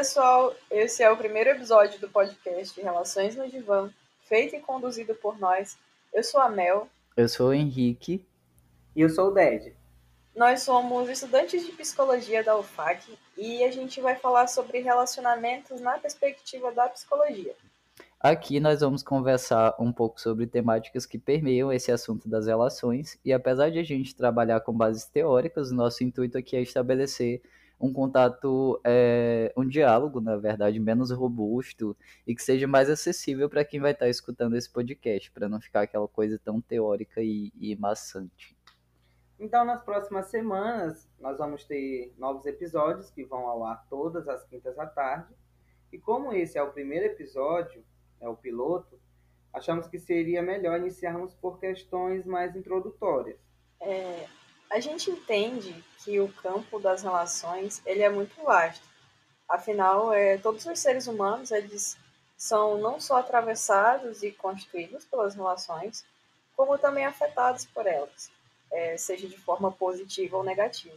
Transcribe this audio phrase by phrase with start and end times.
[0.00, 3.90] pessoal, esse é o primeiro episódio do podcast Relações no Divã,
[4.22, 5.76] feito e conduzido por nós.
[6.10, 6.88] Eu sou a Mel.
[7.14, 8.24] Eu sou o Henrique.
[8.96, 9.76] E eu sou o Ded.
[10.34, 15.98] Nós somos estudantes de psicologia da UFAC e a gente vai falar sobre relacionamentos na
[15.98, 17.54] perspectiva da psicologia.
[18.18, 23.34] Aqui nós vamos conversar um pouco sobre temáticas que permeiam esse assunto das relações, e
[23.34, 27.42] apesar de a gente trabalhar com bases teóricas, o nosso intuito aqui é estabelecer
[27.80, 33.64] um contato, é, um diálogo, na verdade, menos robusto e que seja mais acessível para
[33.64, 37.50] quem vai estar tá escutando esse podcast, para não ficar aquela coisa tão teórica e,
[37.58, 38.54] e maçante.
[39.38, 44.44] Então, nas próximas semanas, nós vamos ter novos episódios que vão ao ar todas as
[44.44, 45.34] quintas à tarde.
[45.90, 47.82] E como esse é o primeiro episódio,
[48.20, 49.00] é o piloto,
[49.50, 53.38] achamos que seria melhor iniciarmos por questões mais introdutórias.
[53.80, 54.26] É,
[54.70, 58.88] a gente entende que o campo das relações ele é muito vasto.
[59.48, 61.98] Afinal, é, todos os seres humanos eles
[62.38, 66.04] são não só atravessados e constituídos pelas relações,
[66.56, 68.30] como também afetados por elas,
[68.70, 70.96] é, seja de forma positiva ou negativa.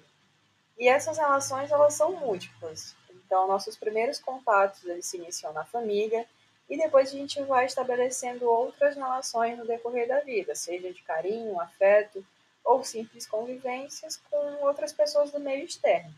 [0.77, 2.95] E essas relações elas são múltiplas.
[3.09, 6.27] Então, nossos primeiros contatos eles se iniciam na família
[6.69, 11.59] e depois a gente vai estabelecendo outras relações no decorrer da vida, seja de carinho,
[11.59, 12.23] afeto
[12.63, 16.13] ou simples convivências com outras pessoas do meio externo.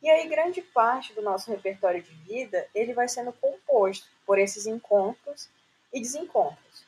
[0.00, 4.66] E aí grande parte do nosso repertório de vida ele vai sendo composto por esses
[4.66, 5.48] encontros
[5.92, 6.86] e desencontros.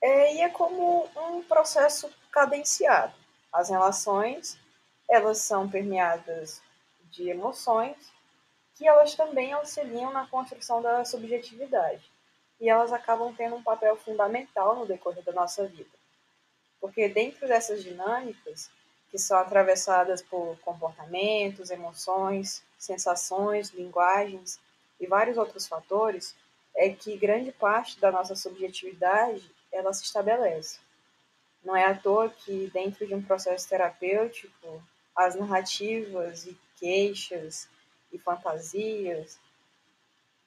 [0.00, 3.14] É, e é como um processo cadenciado.
[3.52, 4.58] As relações
[5.08, 6.62] elas são permeadas
[7.10, 7.96] de emoções
[8.76, 12.08] que elas também auxiliam na construção da subjetividade
[12.60, 15.97] e elas acabam tendo um papel fundamental no decorrer da nossa vida.
[16.80, 18.70] Porque dentro dessas dinâmicas,
[19.10, 24.60] que são atravessadas por comportamentos, emoções, sensações, linguagens
[25.00, 26.36] e vários outros fatores,
[26.76, 30.78] é que grande parte da nossa subjetividade ela se estabelece.
[31.64, 34.82] Não é à toa que dentro de um processo terapêutico,
[35.14, 37.68] as narrativas e queixas
[38.12, 39.38] e fantasias,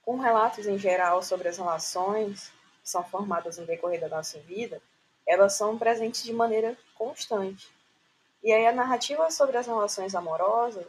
[0.04, 4.82] com relatos em geral sobre as relações que são formadas no decorrer da nossa vida,
[5.28, 7.70] elas são presentes de maneira constante.
[8.44, 10.86] E aí a narrativa sobre as relações amorosas,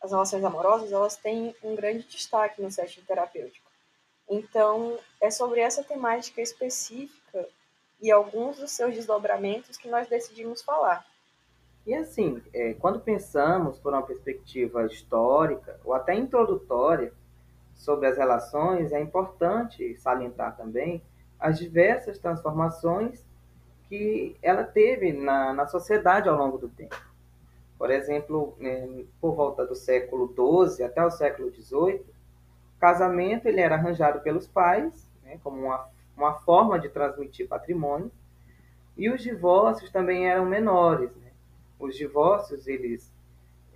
[0.00, 3.68] as relações amorosas, elas têm um grande destaque no setting terapêutico.
[4.28, 7.48] Então, é sobre essa temática específica
[8.00, 11.04] e alguns dos seus desdobramentos que nós decidimos falar.
[11.86, 17.12] E assim, é, quando pensamos por uma perspectiva histórica ou até introdutória
[17.74, 21.02] sobre as relações, é importante salientar também
[21.40, 23.24] as diversas transformações
[23.88, 26.96] que ela teve na, na sociedade ao longo do tempo.
[27.78, 32.00] Por exemplo, né, por volta do século XII até o século XVIII,
[32.76, 38.10] o casamento ele era arranjado pelos pais, né, como uma, uma forma de transmitir patrimônio,
[38.96, 41.14] e os divórcios também eram menores.
[41.16, 41.30] Né?
[41.78, 43.12] Os divórcios eles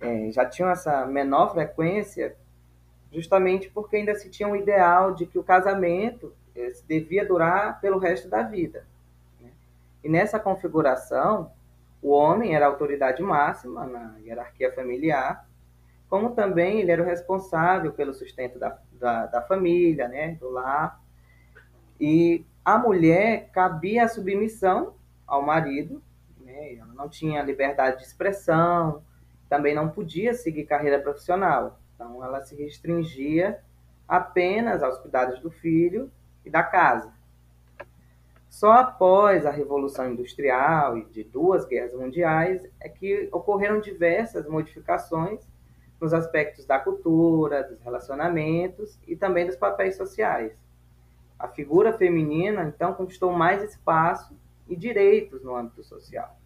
[0.01, 2.35] é, já tinham essa menor frequência,
[3.09, 7.97] justamente porque ainda se tinha um ideal de que o casamento é, devia durar pelo
[7.97, 8.85] resto da vida.
[10.03, 11.51] E nessa configuração,
[12.01, 15.47] o homem era a autoridade máxima na hierarquia familiar,
[16.09, 21.01] como também ele era o responsável pelo sustento da, da, da família, né, do lar.
[21.99, 26.03] E a mulher cabia a submissão ao marido,
[26.39, 29.01] né, ela não tinha liberdade de expressão,
[29.49, 31.79] também não podia seguir carreira profissional.
[31.95, 33.59] Então, ela se restringia
[34.07, 36.11] apenas aos cuidados do filho
[36.43, 37.13] e da casa.
[38.53, 45.41] Só após a Revolução Industrial e de duas guerras mundiais é que ocorreram diversas modificações
[45.99, 50.55] nos aspectos da cultura, dos relacionamentos e também dos papéis sociais.
[51.39, 56.37] A figura feminina, então, conquistou mais espaço e direitos no âmbito social.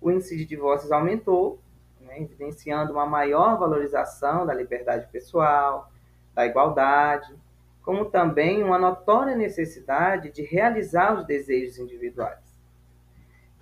[0.00, 1.58] O índice de divórcios aumentou,
[2.00, 5.90] né, evidenciando uma maior valorização da liberdade pessoal,
[6.32, 7.34] da igualdade,
[7.82, 12.38] como também uma notória necessidade de realizar os desejos individuais.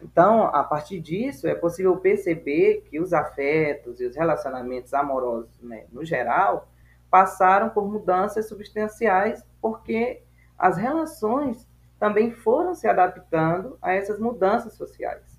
[0.03, 5.85] Então, a partir disso, é possível perceber que os afetos e os relacionamentos amorosos, né,
[5.93, 6.69] no geral,
[7.11, 10.23] passaram por mudanças substanciais, porque
[10.59, 11.69] as relações
[11.99, 15.30] também foram se adaptando a essas mudanças sociais.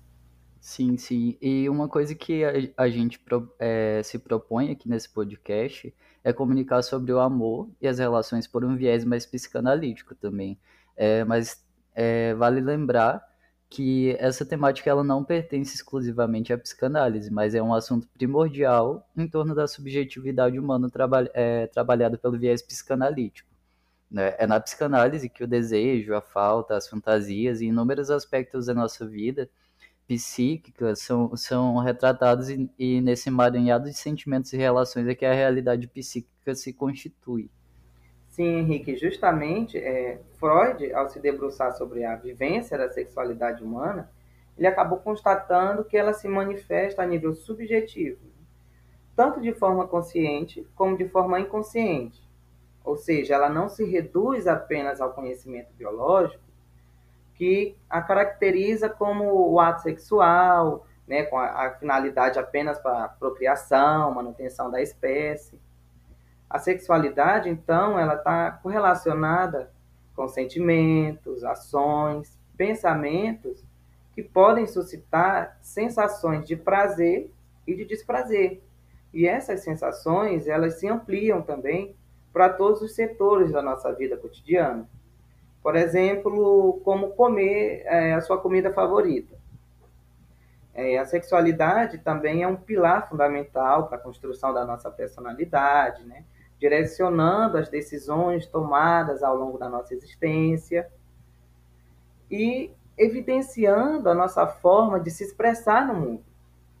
[0.62, 1.36] Sim, sim.
[1.42, 2.52] E uma coisa que a,
[2.84, 3.20] a gente
[3.58, 5.92] é, se propõe aqui nesse podcast
[6.22, 10.56] é comunicar sobre o amor e as relações por um viés mais psicanalítico também.
[10.96, 11.64] É, mas
[11.96, 13.26] é, vale lembrar
[13.68, 19.26] que essa temática ela não pertence exclusivamente à psicanálise, mas é um assunto primordial em
[19.26, 23.50] torno da subjetividade humana traba é, trabalhada pelo viés psicanalítico.
[24.08, 24.36] Né?
[24.38, 29.04] É na psicanálise que o desejo, a falta, as fantasias e inúmeros aspectos da nossa
[29.04, 29.50] vida
[30.06, 35.32] psíquica são, são retratados e, e nesse emaranhado de sentimentos e relações é que a
[35.32, 37.50] realidade psíquica se constitui.
[38.28, 44.10] Sim, Henrique, justamente é, Freud, ao se debruçar sobre a vivência da sexualidade humana,
[44.56, 48.20] ele acabou constatando que ela se manifesta a nível subjetivo,
[49.14, 52.22] tanto de forma consciente como de forma inconsciente.
[52.84, 56.42] Ou seja, ela não se reduz apenas ao conhecimento biológico,
[57.42, 64.14] que a caracteriza como o ato sexual, né, com a, a finalidade apenas para procriação,
[64.14, 65.58] manutenção da espécie
[66.52, 69.72] a sexualidade, então, ela está correlacionada
[70.14, 73.64] com sentimentos, ações, pensamentos
[74.14, 77.30] que podem suscitar sensações de prazer
[77.66, 78.60] e de desprazer.
[79.14, 81.96] E essas sensações, elas se ampliam também
[82.30, 84.86] para todos os setores da nossa vida cotidiana.
[85.62, 89.40] Por exemplo, como comer é, a sua comida favorita.
[90.74, 96.24] É, a sexualidade também é um pilar fundamental para a construção da nossa personalidade, né?
[96.58, 100.88] direcionando as decisões tomadas ao longo da nossa existência
[102.30, 106.24] e evidenciando a nossa forma de se expressar no mundo.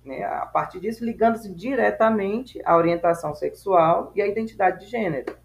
[0.04, 0.24] Né?
[0.24, 5.36] A partir disso, ligando-se diretamente à orientação sexual e à identidade de gênero.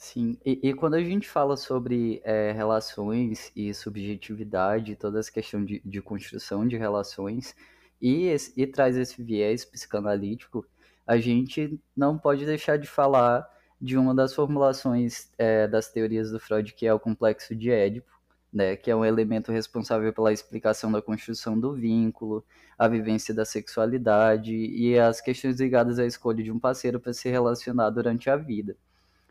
[0.00, 5.64] Sim, e, e quando a gente fala sobre é, relações e subjetividade, toda essa questão
[5.64, 7.54] de, de construção de relações,
[8.00, 10.64] e, e traz esse viés psicanalítico,
[11.04, 13.44] a gente não pode deixar de falar
[13.80, 18.12] de uma das formulações é, das teorias do Freud, que é o complexo de Édipo,
[18.52, 22.44] né, que é um elemento responsável pela explicação da construção do vínculo,
[22.78, 27.28] a vivência da sexualidade e as questões ligadas à escolha de um parceiro para se
[27.28, 28.76] relacionar durante a vida.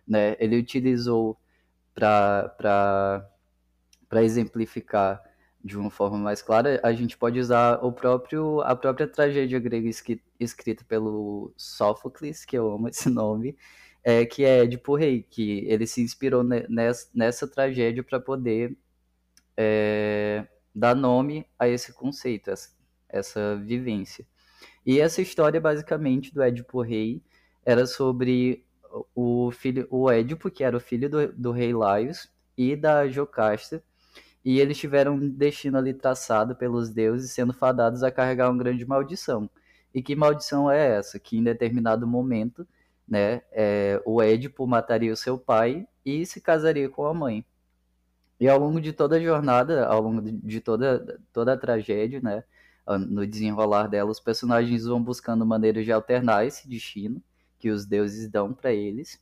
[0.08, 0.36] Né?
[0.40, 1.38] Ele utilizou
[1.94, 3.30] para
[4.14, 5.22] exemplificar
[5.64, 9.90] de uma forma mais clara, a gente pode usar o próprio, a própria tragédia grega
[10.40, 13.58] escrita pelo Sófocles, que eu amo esse nome,
[14.04, 18.78] é, que é Édipo Rei, que ele se inspirou nessa, nessa tragédia para poder
[19.58, 22.70] é, dar nome a esse conceito, essa,
[23.10, 24.26] essa vivência.
[24.86, 27.22] E essa história, basicamente, do Édipo Rei
[27.66, 28.66] era sobre
[29.16, 33.84] o filho, o Édipo, que era o filho do, do rei Laios, e da Jocasta,
[34.44, 38.86] e eles tiveram um destino ali traçado pelos deuses, sendo fadados a carregar uma grande
[38.86, 39.50] maldição.
[39.94, 41.20] E que maldição é essa?
[41.20, 42.68] Que em determinado momento,
[43.08, 47.46] né, é, o Édipo mataria o seu pai e se casaria com a mãe.
[48.40, 52.44] E ao longo de toda a jornada, ao longo de toda, toda a tragédia, né,
[53.10, 57.22] no desenrolar dela, os personagens vão buscando maneiras de alternar esse destino
[57.60, 59.20] que os deuses dão para eles.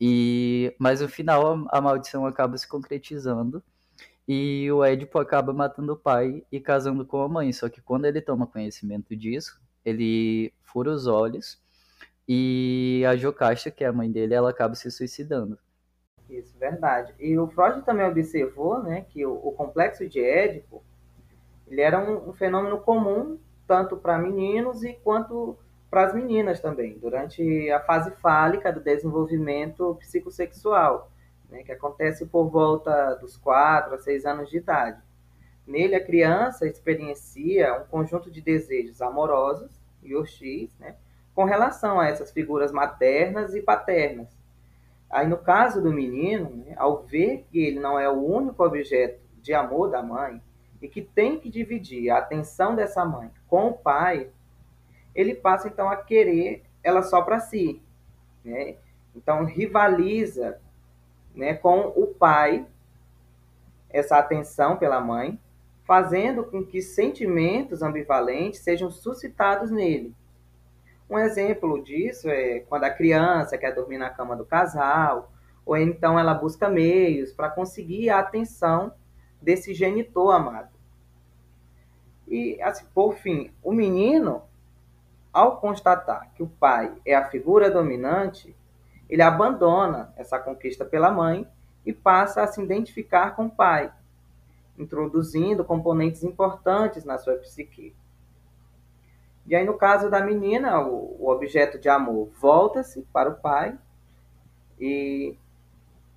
[0.00, 3.62] E mas no final a, a maldição acaba se concretizando
[4.26, 7.52] e o Édipo acaba matando o pai e casando com a mãe.
[7.52, 11.60] Só que quando ele toma conhecimento disso, ele fura os olhos
[12.28, 15.58] e a Jocasta, que é a mãe dele, ela acaba se suicidando.
[16.28, 17.12] Isso, verdade.
[17.18, 20.84] E o Freud também observou né, que o, o complexo de Édipo
[21.66, 25.58] ele era um, um fenômeno comum tanto para meninos e quanto
[25.90, 31.10] para as meninas também, durante a fase fálica do desenvolvimento psicossexual
[31.50, 35.02] né, que acontece por volta dos 4 a 6 anos de idade.
[35.66, 39.70] Nele, a criança experiencia um conjunto de desejos amorosos
[40.02, 40.96] e hostis, né,
[41.34, 44.28] com relação a essas figuras maternas e paternas.
[45.08, 49.20] Aí, no caso do menino, né, ao ver que ele não é o único objeto
[49.42, 50.40] de amor da mãe
[50.80, 54.30] e que tem que dividir a atenção dessa mãe com o pai,
[55.20, 57.82] ele passa então a querer ela só para si.
[58.44, 58.76] Né?
[59.14, 60.58] Então, rivaliza
[61.34, 62.66] né, com o pai,
[63.88, 65.38] essa atenção pela mãe,
[65.84, 70.14] fazendo com que sentimentos ambivalentes sejam suscitados nele.
[71.08, 75.32] Um exemplo disso é quando a criança quer dormir na cama do casal,
[75.66, 78.92] ou então ela busca meios para conseguir a atenção
[79.42, 80.70] desse genitor amado.
[82.28, 84.42] E, assim, por fim, o menino,
[85.32, 88.54] ao constatar que o pai é a figura dominante,
[89.08, 91.46] ele abandona essa conquista pela mãe
[91.84, 93.92] e passa a se identificar com o pai,
[94.78, 97.94] introduzindo componentes importantes na sua psique.
[99.46, 103.76] E aí, no caso da menina, o, objeto de amor volta-se para o pai
[104.78, 105.36] e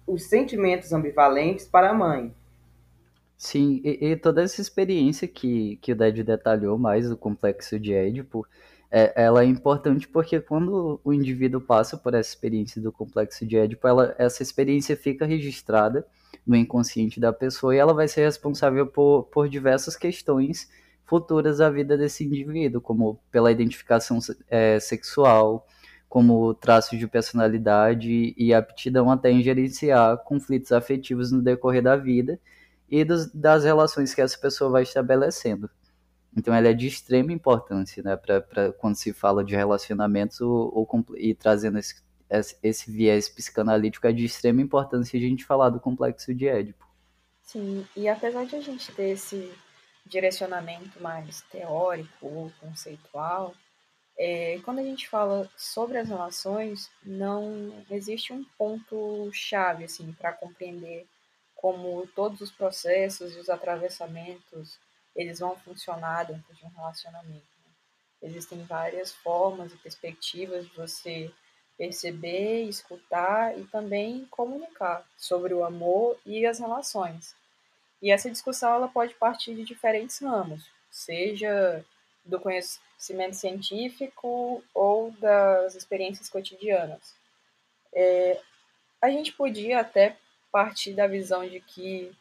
[0.05, 2.34] os sentimentos ambivalentes para a mãe.
[3.38, 7.93] Sim, e, e toda essa experiência que, que o Ded detalhou mais do complexo de
[7.93, 8.46] Édipo,
[8.96, 13.58] é, ela é importante porque quando o indivíduo passa por essa experiência do complexo de
[13.58, 16.06] Édipo, ela, essa experiência fica registrada
[16.46, 20.70] no inconsciente da pessoa e ela vai ser responsável por, por diversas questões
[21.06, 25.66] futuras da vida desse indivíduo, como pela identificação é, sexual,
[26.08, 32.40] como traços de personalidade e aptidão até em gerenciar conflitos afetivos no decorrer da vida
[32.88, 35.68] e dos, das relações que essa pessoa vai estabelecendo.
[36.36, 41.06] Então, ela é de extrema importância, né, para quando se fala de relacionamentos ou, ou
[41.16, 42.02] e trazendo esse,
[42.62, 46.88] esse viés psicanalítico, é de extrema importância a gente falar do complexo de Édipo.
[47.44, 49.52] Sim, e apesar de a gente ter esse
[50.06, 53.54] direcionamento mais teórico ou conceitual,
[54.18, 60.34] é, quando a gente fala sobre as relações, não existe um ponto chave assim para
[60.34, 61.06] compreender
[61.56, 64.78] como todos os processos e os atravessamentos
[65.15, 67.34] eles vão funcionar dentro de um relacionamento.
[67.36, 67.72] Né?
[68.22, 71.32] Existem várias formas e perspectivas de você
[71.77, 77.36] perceber, escutar e também comunicar sobre o amor e as relações.
[78.01, 81.84] E essa discussão ela pode partir de diferentes ramos, seja
[82.25, 87.15] do conhecimento científico ou das experiências cotidianas.
[87.93, 88.39] É,
[89.01, 90.17] a gente podia até
[90.51, 92.15] partir da visão de que,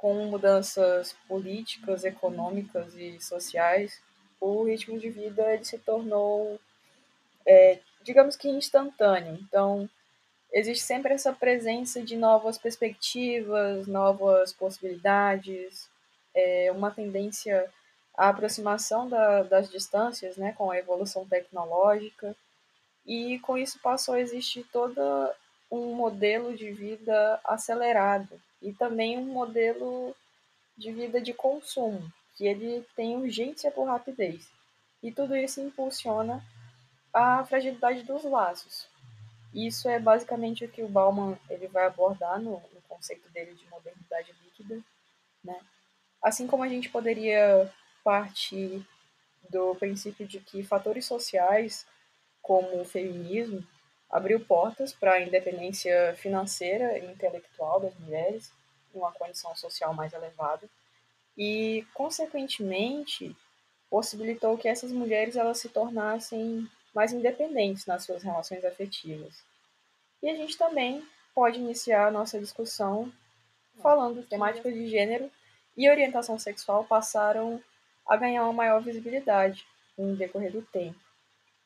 [0.00, 4.00] com mudanças políticas, econômicas e sociais,
[4.40, 6.58] o ritmo de vida ele se tornou,
[7.46, 9.38] é, digamos que instantâneo.
[9.42, 9.88] Então,
[10.50, 15.90] existe sempre essa presença de novas perspectivas, novas possibilidades,
[16.34, 17.70] é, uma tendência
[18.16, 22.34] à aproximação da, das distâncias né, com a evolução tecnológica.
[23.06, 25.36] E com isso passou a existir toda
[25.70, 30.14] um modelo de vida acelerado e também um modelo
[30.76, 34.48] de vida de consumo, que ele tem urgência por rapidez.
[35.02, 36.42] E tudo isso impulsiona
[37.12, 38.86] a fragilidade dos laços.
[39.52, 43.66] Isso é basicamente o que o Bauman ele vai abordar no, no conceito dele de
[43.68, 44.80] modernidade líquida,
[45.42, 45.58] né?
[46.22, 47.72] Assim como a gente poderia
[48.04, 48.86] partir
[49.48, 51.86] do princípio de que fatores sociais,
[52.42, 53.66] como o feminismo,
[54.10, 58.52] abriu portas para a independência financeira e intelectual das mulheres,
[58.92, 60.68] uma condição social mais elevada,
[61.38, 63.34] e, consequentemente,
[63.88, 69.42] possibilitou que essas mulheres elas se tornassem mais independentes nas suas relações afetivas.
[70.22, 73.12] E a gente também pode iniciar a nossa discussão
[73.80, 75.30] falando temáticas de gênero
[75.76, 77.62] e orientação sexual passaram
[78.06, 79.64] a ganhar uma maior visibilidade
[79.96, 80.98] no decorrer do tempo.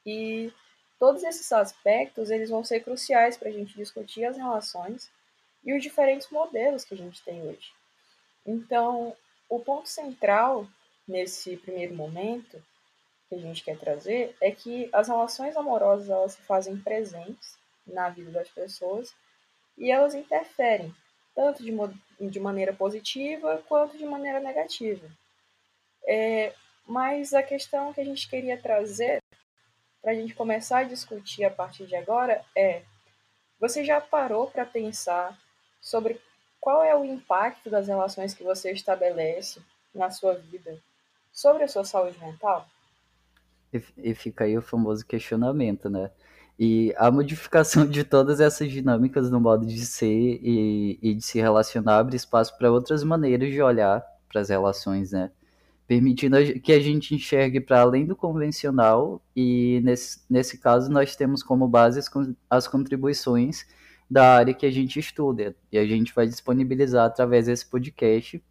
[0.06, 0.52] E
[0.98, 5.10] Todos esses aspectos eles vão ser cruciais para a gente discutir as relações
[5.64, 7.72] e os diferentes modelos que a gente tem hoje.
[8.46, 9.16] Então,
[9.48, 10.66] o ponto central
[11.06, 12.62] nesse primeiro momento
[13.28, 18.08] que a gente quer trazer é que as relações amorosas elas se fazem presentes na
[18.08, 19.14] vida das pessoas
[19.76, 20.94] e elas interferem
[21.34, 21.72] tanto de,
[22.30, 25.06] de maneira positiva quanto de maneira negativa.
[26.06, 26.54] É,
[26.86, 29.22] mas a questão que a gente queria trazer
[30.04, 32.82] para a gente começar a discutir a partir de agora é:
[33.58, 35.36] você já parou para pensar
[35.80, 36.20] sobre
[36.60, 39.62] qual é o impacto das relações que você estabelece
[39.94, 40.78] na sua vida
[41.32, 42.68] sobre a sua saúde mental?
[43.72, 46.10] E, e fica aí o famoso questionamento, né?
[46.58, 51.40] E a modificação de todas essas dinâmicas no modo de ser e, e de se
[51.40, 55.32] relacionar abre espaço para outras maneiras de olhar para as relações, né?
[55.86, 61.42] Permitindo que a gente enxergue para além do convencional e nesse, nesse caso nós temos
[61.42, 62.10] como base as,
[62.48, 63.66] as contribuições
[64.10, 68.42] da área que a gente estuda e a gente vai disponibilizar através desse podcast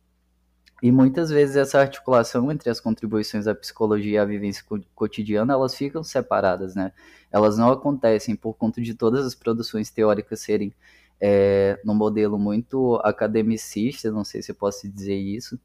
[0.82, 4.64] e muitas vezes essa articulação entre as contribuições da psicologia e a vivência
[4.94, 6.92] cotidiana elas ficam separadas, né?
[7.32, 10.74] Elas não acontecem por conta de todas as produções teóricas serem
[11.22, 15.58] é, no modelo muito academicista, não sei se eu posso dizer isso,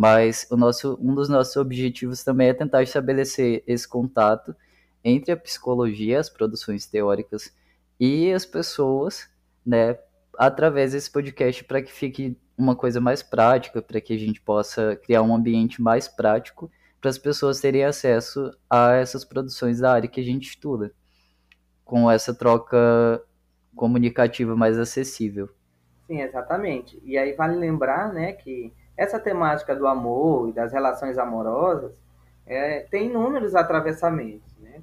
[0.00, 4.56] mas o nosso, um dos nossos objetivos também é tentar estabelecer esse contato
[5.04, 7.54] entre a psicologia, as produções teóricas
[8.00, 9.28] e as pessoas,
[9.64, 9.98] né,
[10.38, 14.96] através desse podcast para que fique uma coisa mais prática, para que a gente possa
[14.96, 20.08] criar um ambiente mais prático para as pessoas terem acesso a essas produções da área
[20.08, 20.94] que a gente estuda,
[21.84, 23.22] com essa troca
[23.76, 25.50] comunicativa mais acessível.
[26.06, 26.98] Sim, exatamente.
[27.04, 31.90] E aí vale lembrar, né, que essa temática do amor e das relações amorosas
[32.46, 34.54] é, tem inúmeros atravessamentos.
[34.58, 34.82] Né?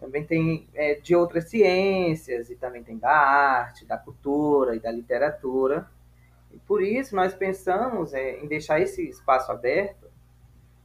[0.00, 4.90] Também tem é, de outras ciências, e também tem da arte, da cultura e da
[4.90, 5.86] literatura.
[6.66, 10.06] por isso, nós pensamos é, em deixar esse espaço aberto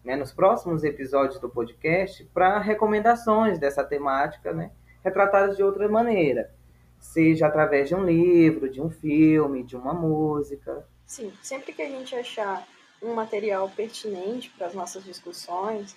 [0.04, 4.72] né, nos próximos episódios do podcast para recomendações dessa temática, né,
[5.06, 6.52] retratadas de outra maneira,
[7.00, 10.86] seja através de um livro, de um filme, de uma música.
[11.08, 12.68] Sim, sempre que a gente achar
[13.02, 15.96] um material pertinente para as nossas discussões,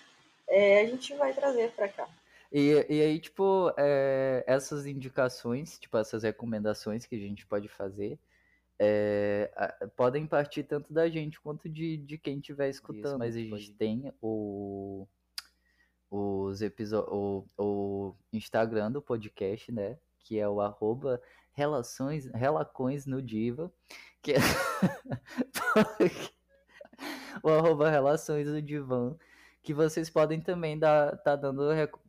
[0.49, 2.09] é, a gente vai trazer para cá.
[2.53, 8.19] E, e aí, tipo, é, essas indicações, tipo, essas recomendações que a gente pode fazer,
[8.79, 9.51] é,
[9.97, 13.05] podem partir tanto da gente quanto de, de quem estiver escutando.
[13.05, 15.07] Isso, mas a gente tem o,
[16.11, 16.61] os
[17.09, 19.99] o, o Instagram do podcast, né?
[20.25, 21.21] Que é o arroba
[21.53, 23.73] relações, relacões no Diva.
[24.23, 24.37] Que é
[27.43, 29.17] o arroba relações no divã.
[29.63, 31.63] Que vocês podem também dar, tá dando,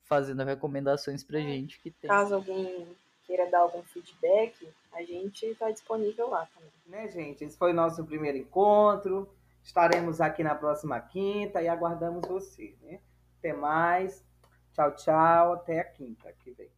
[0.03, 2.09] fazendo recomendações pra gente que tem.
[2.09, 2.87] Caso alguém
[3.25, 6.71] queira dar algum feedback, a gente está disponível lá também.
[6.85, 7.45] Né, gente?
[7.45, 9.29] Esse foi o nosso primeiro encontro.
[9.63, 12.75] Estaremos aqui na próxima quinta e aguardamos você.
[12.81, 12.99] Né?
[13.39, 14.25] Até mais.
[14.73, 15.53] Tchau, tchau.
[15.53, 16.69] Até a quinta que vem.